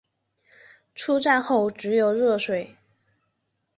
[0.95, 2.75] 出站后只有热水